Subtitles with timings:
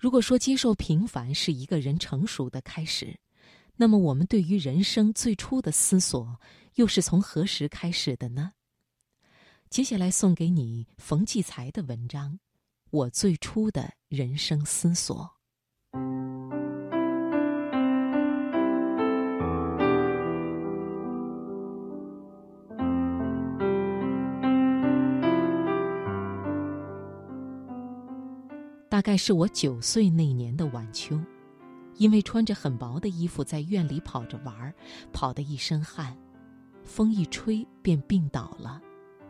[0.00, 3.20] 如果说接受平凡是一个人成熟的开始，
[3.76, 6.40] 那么我们对于人生最初的思索，
[6.76, 8.52] 又是从何时开始的呢？
[9.68, 12.32] 接下来送给你冯骥才的文章
[12.88, 15.16] 《我最初的人生思索》。
[28.90, 31.16] 大概是我九岁那年的晚秋，
[31.94, 34.74] 因为穿着很薄的衣服在院里跑着玩儿，
[35.12, 36.18] 跑得一身汗，
[36.82, 38.82] 风一吹便病倒了，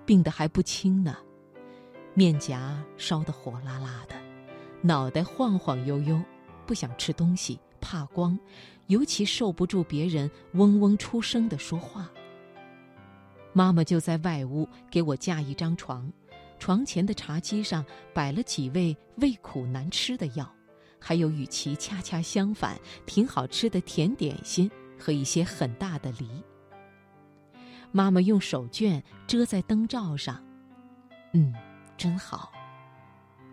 [0.06, 1.14] 病得还不轻呢，
[2.14, 4.14] 面颊烧得火辣辣的，
[4.80, 6.18] 脑袋晃晃悠悠，
[6.66, 8.38] 不想吃东西，怕光，
[8.86, 12.10] 尤其受不住别人嗡嗡出声的说话。
[13.52, 16.10] 妈妈就在外屋给我架一张床。
[16.60, 20.48] 床前的茶几上摆了几味味苦难吃的药，
[21.00, 26.28] 还有与其恰恰相反、挺好吃的甜点心和一些很大的梨。
[27.90, 30.40] 妈妈用手绢遮在灯罩上，
[31.32, 31.52] 嗯，
[31.96, 32.52] 真好。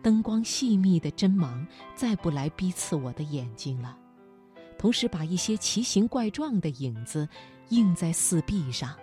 [0.04, 3.98] 灯光细密的针芒再不来逼刺我的眼睛了，
[4.78, 7.28] 同时把一些奇形怪状的影子
[7.70, 8.94] 映在四壁上。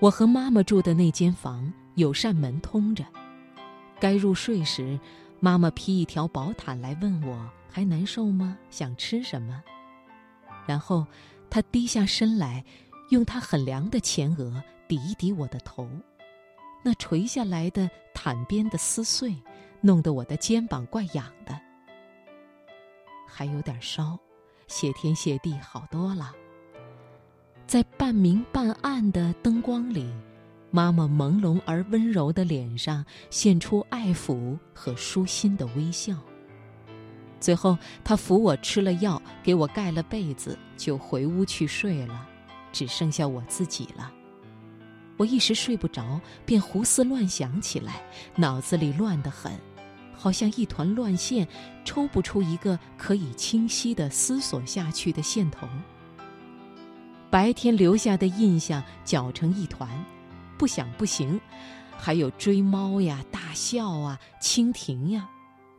[0.00, 1.72] 我和妈妈住的那间房。
[1.94, 3.04] 有扇门通着，
[4.00, 4.98] 该入睡时，
[5.40, 8.56] 妈妈披一条薄毯来问我还难受吗？
[8.70, 9.62] 想吃什么？
[10.66, 11.06] 然后，
[11.50, 12.64] 她低下身来，
[13.10, 15.88] 用她很凉的前额抵一抵我的头，
[16.82, 19.34] 那垂下来的毯边的撕碎，
[19.80, 21.60] 弄得我的肩膀怪痒的，
[23.26, 24.18] 还有点烧，
[24.66, 26.32] 谢天谢地好多了。
[27.66, 30.12] 在半明半暗的灯光里。
[30.74, 36.16] 妈妈朦胧而温柔的脸上现出爱抚和舒心的微笑。
[37.38, 42.26] 最后，她扶我吃了药，给我盖了被子，就回屋去睡了，
[42.72, 44.10] 只剩下我自己了。
[45.18, 48.00] 我一时睡不着，便胡思乱想起来，
[48.34, 49.52] 脑子里乱得很，
[50.14, 51.46] 好像一团乱线，
[51.84, 55.68] 抽不出一个可以清晰的思索下去的线头。
[57.28, 59.88] 白天留下的印象搅成一团。
[60.62, 61.40] 不想不行，
[61.90, 65.28] 还有追猫呀、大笑啊、蜻蜓呀，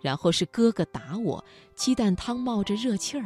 [0.02, 1.42] 然后是哥哥打我，
[1.74, 3.26] 鸡蛋汤冒着热气儿，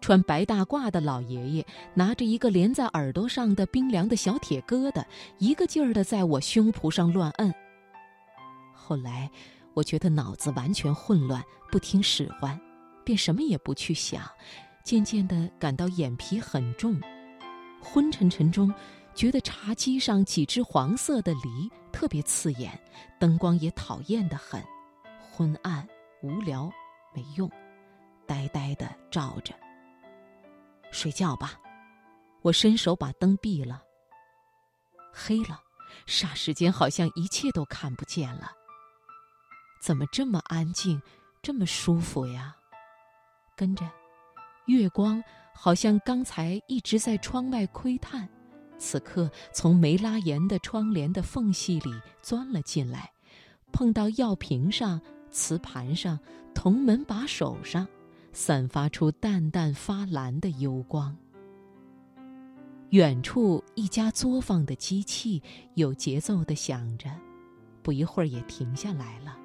[0.00, 5.04] 穿白大褂的老爷爷拿着一个连在耳朵上的冰凉的小铁疙瘩，
[5.38, 7.52] 一个劲儿的在我胸脯上乱摁。
[8.72, 9.28] 后来
[9.74, 12.56] 我觉得脑子完全混乱，不听使唤，
[13.04, 14.22] 便什么也不去想，
[14.84, 16.96] 渐渐的感到眼皮很重，
[17.82, 18.72] 昏沉沉中。
[19.14, 22.78] 觉得茶几上几只黄色的梨特别刺眼，
[23.18, 24.62] 灯光也讨厌的很，
[25.20, 25.86] 昏暗
[26.22, 26.70] 无聊，
[27.14, 27.50] 没用，
[28.26, 29.54] 呆呆的照着。
[30.90, 31.60] 睡觉吧，
[32.42, 33.82] 我伸手把灯闭了。
[35.12, 35.60] 黑了，
[36.06, 38.52] 霎时间好像一切都看不见了。
[39.82, 41.00] 怎么这么安静，
[41.42, 42.56] 这么舒服呀？
[43.56, 43.84] 跟着，
[44.66, 45.22] 月光
[45.54, 48.28] 好像刚才一直在窗外窥探。
[48.80, 51.92] 此刻从没拉严的窗帘的缝隙里
[52.22, 53.12] 钻了进来，
[53.70, 56.18] 碰到药瓶上、瓷盘上、
[56.54, 57.86] 铜门把手上，
[58.32, 61.14] 散发出淡淡发蓝的幽光。
[62.88, 65.42] 远处一家作坊的机器
[65.74, 67.10] 有节奏地响着，
[67.82, 69.36] 不一会儿也停下来了。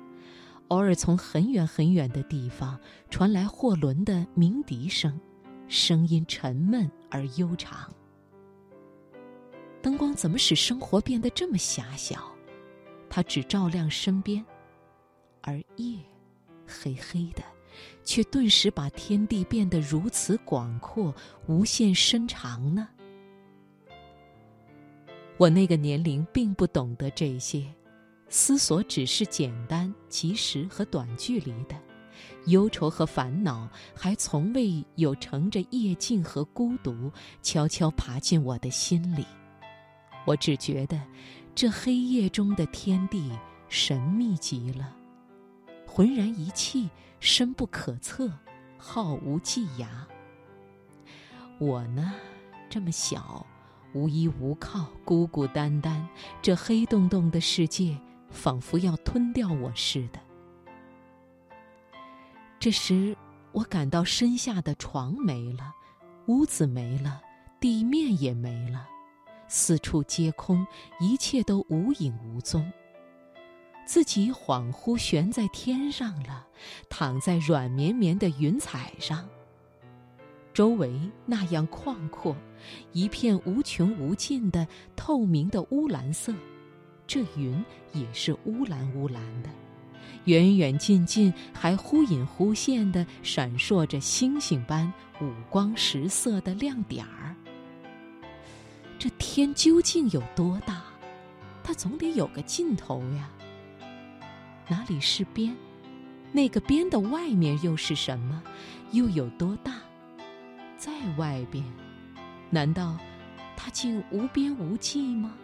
[0.69, 2.79] 偶尔从很远很远的地方
[3.09, 5.19] 传来货轮的鸣笛声，
[5.67, 7.93] 声音沉闷而悠长。
[9.85, 12.19] 灯光怎么使生活变得这么狭小？
[13.07, 14.43] 它只照亮身边，
[15.41, 15.99] 而夜，
[16.65, 17.43] 黑黑的，
[18.03, 21.13] 却顿时把天地变得如此广阔、
[21.45, 22.89] 无限深长呢？
[25.37, 27.71] 我那个年龄并不懂得这些，
[28.27, 31.75] 思索只是简单、及时和短距离的，
[32.47, 37.11] 忧愁和烦恼还从未有乘着夜静和孤独
[37.43, 39.23] 悄悄爬进我的心里。
[40.25, 40.99] 我只觉得，
[41.53, 43.31] 这黑夜中的天地
[43.69, 44.95] 神秘极了，
[45.87, 46.89] 浑然一气，
[47.19, 48.31] 深不可测，
[48.77, 49.87] 浩无际涯。
[51.59, 52.13] 我呢，
[52.69, 53.45] 这么小，
[53.93, 56.07] 无依无靠，孤孤单单，
[56.41, 57.97] 这黑洞洞的世界
[58.29, 60.19] 仿佛要吞掉我似的。
[62.59, 63.15] 这时，
[63.51, 65.73] 我感到身下的床没了，
[66.25, 67.21] 屋子没了，
[67.59, 68.89] 地面也没了。
[69.47, 70.65] 四处皆空，
[70.99, 72.71] 一切都无影无踪。
[73.85, 76.47] 自己恍惚悬在天上了，
[76.89, 79.29] 躺在软绵绵的云彩上。
[80.53, 82.35] 周围那样旷阔，
[82.93, 86.33] 一片无穷无尽的透明的乌蓝色，
[87.05, 87.63] 这云
[87.93, 89.49] 也是乌蓝乌蓝的，
[90.23, 94.91] 远远近近还忽隐忽现的闪烁着星星般
[95.21, 97.35] 五光十色的亮点儿。
[99.05, 100.81] 这天究竟有多大？
[101.63, 103.29] 它总得有个尽头呀。
[104.67, 105.55] 哪里是边？
[106.31, 108.41] 那个边的外面又是什么？
[108.93, 109.73] 又有多大？
[110.75, 111.63] 在外边，
[112.49, 112.97] 难道
[113.55, 115.35] 它竟无边无际吗？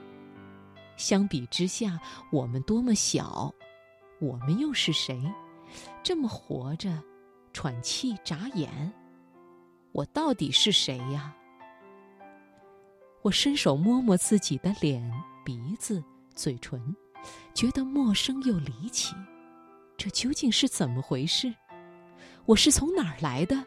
[0.98, 2.00] 相比之下，
[2.32, 3.54] 我们多么小！
[4.20, 5.22] 我们又是谁？
[6.02, 6.92] 这么活着，
[7.54, 8.92] 喘气眨眼，
[9.92, 11.36] 我到底是谁呀？
[13.24, 15.12] 我伸手摸摸自己的脸、
[15.46, 16.04] 鼻子、
[16.34, 16.96] 嘴唇，
[17.54, 19.16] 觉得陌生又离奇。
[19.96, 21.54] 这究竟是怎么回事？
[22.46, 23.64] 我是从哪儿来的？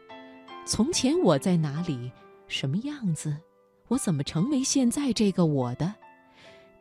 [0.66, 2.10] 从前我在哪里？
[2.48, 3.38] 什么样子？
[3.86, 5.94] 我怎么成为现在这个我的？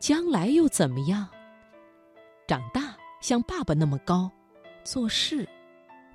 [0.00, 1.28] 将来又怎么样？
[2.48, 4.28] 长大像爸爸那么高，
[4.82, 5.48] 做事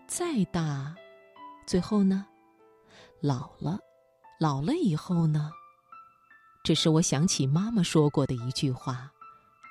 [0.07, 0.94] 再大，
[1.65, 2.25] 最后呢？
[3.21, 3.79] 老了，
[4.39, 5.51] 老了以后呢？
[6.63, 9.11] 这是我想起妈妈说过的一句话：“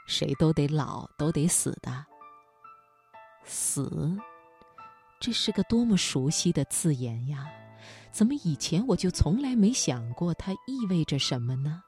[0.09, 2.05] 谁都得老，都得死的。”
[3.45, 4.17] 死，
[5.21, 7.47] 这是个多么熟悉的字眼呀！
[8.11, 11.83] 怎么以前我就从来没想过它意味着什么呢？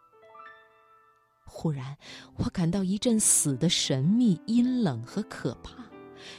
[1.45, 1.97] 忽然，
[2.37, 5.73] 我感到一阵死的神秘、阴冷和可怕，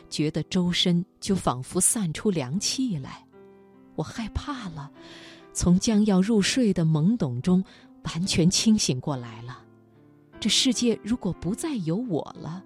[0.10, 3.28] 觉得周身就仿佛散出凉气来。
[3.96, 4.90] 我害怕了，
[5.52, 7.64] 从将要入睡的懵懂中。
[8.04, 9.64] 完全清醒过来了，
[10.40, 12.64] 这世界如果不再有我了，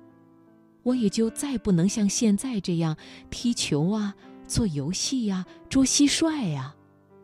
[0.84, 2.96] 我也就再不能像现在这样
[3.30, 4.16] 踢球啊、
[4.48, 6.74] 做游戏呀、捉蟋蟀呀、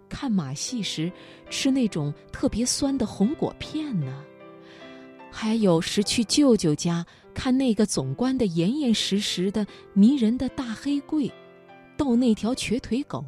[0.10, 1.12] 看马戏时
[1.50, 4.24] 吃那种特别酸的红果片呢，
[5.32, 11.32] 还有时去舅舅家看那个总关的严严实实的迷人的大黑柜，
[11.98, 13.24] 逗那条瘸腿狗，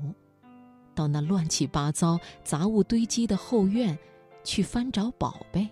[0.94, 3.97] 到那乱七八糟杂物堆积的后院。
[4.43, 5.67] 去翻找宝贝，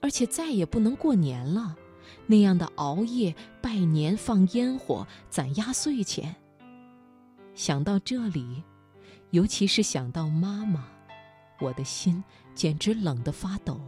[0.00, 1.76] 而且再也不能过年了。
[2.26, 6.34] 那样的熬夜、拜年、放烟火、攒压岁钱。
[7.54, 8.62] 想到这里，
[9.30, 10.86] 尤其是想到妈妈，
[11.60, 12.22] 我的心
[12.54, 13.80] 简直冷得发抖。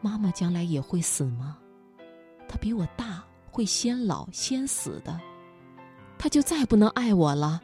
[0.00, 1.58] 妈妈将来也会死吗？
[2.48, 5.20] 她比我大，会先老先死的。
[6.18, 7.60] 她就再不能爱我了，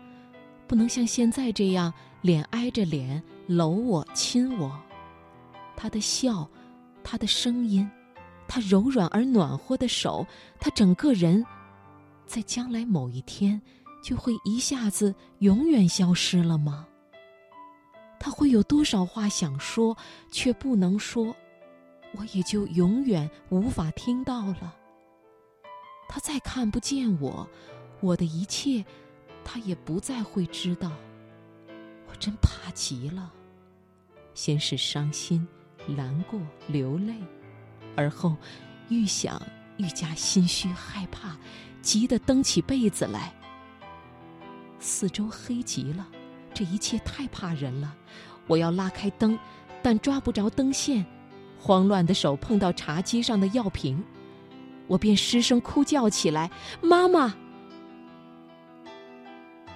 [0.66, 3.22] 不能像现在这样脸挨着脸。
[3.46, 4.80] 搂我，亲我，
[5.76, 6.48] 他的笑，
[7.02, 7.88] 他的声音，
[8.48, 10.26] 他柔软而暖和的手，
[10.58, 11.44] 他整个人，
[12.26, 13.60] 在将来某一天，
[14.02, 16.86] 就会一下子永远消失了吗？
[18.18, 19.94] 他会有多少话想说
[20.30, 21.36] 却不能说，
[22.16, 24.74] 我也就永远无法听到了。
[26.08, 27.46] 他再看不见我，
[28.00, 28.82] 我的一切，
[29.44, 30.90] 他也不再会知道。
[32.24, 33.30] 真怕极了，
[34.32, 35.46] 先是伤心、
[35.86, 37.12] 难过、流泪，
[37.94, 38.34] 而后
[38.88, 39.42] 愈想
[39.76, 41.36] 愈加心虚、害怕，
[41.82, 43.30] 急得蹬起被子来。
[44.78, 46.08] 四周黑极了，
[46.54, 47.94] 这一切太怕人了。
[48.46, 49.38] 我要拉开灯，
[49.82, 51.04] 但抓不着灯线，
[51.58, 54.02] 慌乱的手碰到茶几上的药瓶，
[54.86, 57.34] 我便失声哭叫起来：“妈妈！”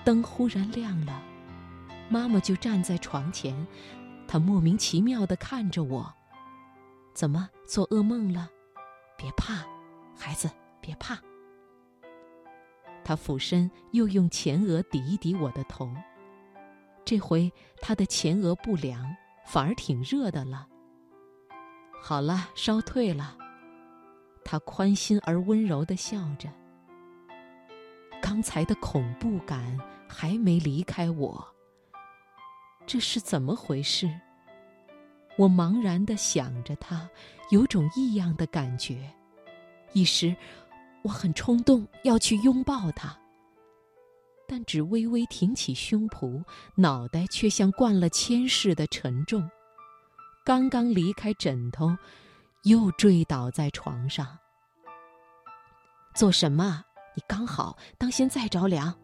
[0.02, 1.24] 灯忽然亮了。
[2.08, 3.66] 妈妈就站在床前，
[4.26, 6.12] 她莫名其妙地看着我。
[7.14, 8.48] 怎么做噩梦了？
[9.16, 9.66] 别怕，
[10.16, 10.50] 孩子，
[10.80, 11.18] 别怕。
[13.04, 15.90] 她俯身又用前额抵一抵我的头，
[17.04, 19.14] 这回她的前额不凉，
[19.46, 20.66] 反而挺热的了。
[22.00, 23.36] 好了，烧退了。
[24.44, 26.48] 她宽心而温柔地笑着。
[28.22, 31.46] 刚才的恐怖感还没离开我。
[32.88, 34.10] 这是怎么回事？
[35.36, 37.06] 我茫然地想着他，
[37.50, 39.12] 有种异样的感觉。
[39.92, 40.34] 一时，
[41.02, 43.14] 我很冲动要去拥抱他，
[44.48, 46.42] 但只微微挺起胸脯，
[46.76, 49.46] 脑袋却像灌了铅似的沉重。
[50.42, 51.94] 刚刚离开枕头，
[52.62, 54.26] 又坠倒在床上。
[56.14, 56.82] 做什么？
[57.14, 58.98] 你刚好，当心再着凉。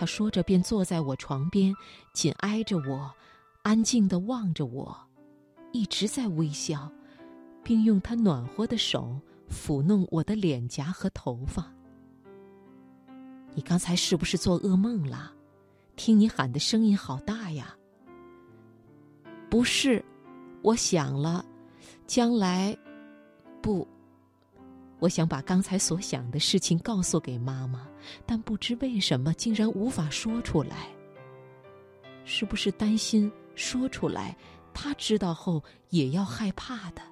[0.00, 1.74] 他说着，便坐在我床边，
[2.14, 3.14] 紧挨着我，
[3.60, 4.98] 安静地望着我，
[5.72, 6.90] 一直在微笑，
[7.62, 11.70] 并用他暖和的手抚弄我的脸颊和头发。
[13.54, 15.34] 你刚才是不是做噩梦了？
[15.96, 17.76] 听你喊的声音好大呀！
[19.50, 20.02] 不是，
[20.62, 21.44] 我想了，
[22.06, 22.74] 将来，
[23.60, 23.86] 不，
[25.00, 27.88] 我想把刚才所想的事情告诉给妈妈，
[28.26, 30.88] 但不知为什么竟然无法说出来。
[32.24, 34.36] 是不是担心说出来，
[34.72, 37.02] 她知道后也要害怕的？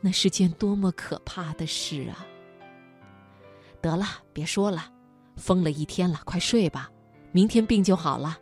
[0.00, 2.24] 那是件多么可怕的事啊！
[3.82, 4.90] 得了，别说了，
[5.36, 6.90] 疯了一天了，快睡吧，
[7.32, 8.38] 明天病就好了。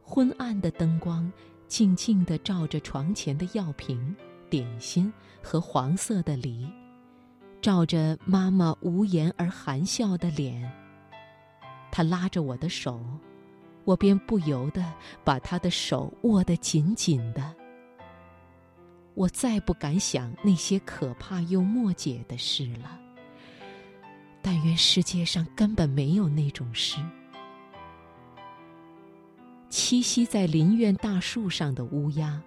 [0.00, 1.30] 昏暗的灯光
[1.66, 6.66] 静静地照着床前的药瓶、点心和黄色的梨，
[7.60, 10.70] 照着妈妈无言而含笑的脸。
[11.90, 13.04] 她拉着我的手，
[13.84, 14.84] 我便不由得
[15.22, 17.54] 把她的手握得紧紧的。
[19.14, 22.98] 我再不敢想那些可怕又莫解的事了。
[24.42, 26.98] 但愿世界上根本没有那种事。
[29.70, 32.42] 栖息在林苑大树上的乌鸦，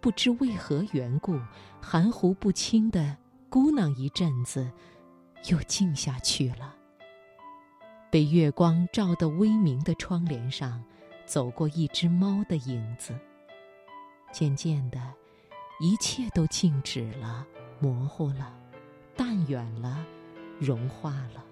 [0.00, 1.38] 不知为何缘故，
[1.80, 3.16] 含糊不清的
[3.50, 4.70] 咕囔一阵子，
[5.50, 6.74] 又静下去了。
[8.10, 10.82] 被月光照得微明的窗帘上，
[11.26, 13.18] 走过一只猫的影子。
[14.32, 15.00] 渐渐的。
[15.80, 17.46] 一切都静止了，
[17.78, 18.52] 模糊了，
[19.16, 20.04] 淡远了，
[20.58, 21.44] 融化了，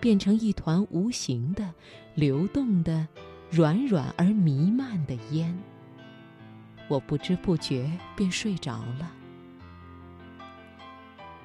[0.00, 1.74] 变成一团无形的、
[2.14, 3.06] 流动的、
[3.50, 5.54] 软软而弥漫的烟。
[6.88, 9.12] 我不知不觉便睡着了。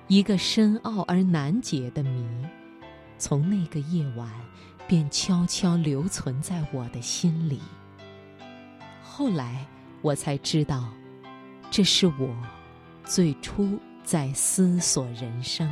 [0.07, 2.25] 一个深奥而难解的谜，
[3.17, 4.29] 从那个夜晚
[4.87, 7.61] 便悄悄留存在我的心里。
[9.01, 9.65] 后来
[10.01, 10.89] 我才知道。
[11.75, 12.37] 这是我
[13.03, 15.67] 最初在思索人生。